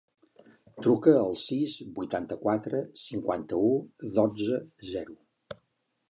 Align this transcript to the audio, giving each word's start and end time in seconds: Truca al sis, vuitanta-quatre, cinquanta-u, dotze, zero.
Truca 0.85 1.11
al 1.17 1.35
sis, 1.41 1.75
vuitanta-quatre, 1.99 2.79
cinquanta-u, 3.01 3.69
dotze, 4.19 4.57
zero. 4.93 5.59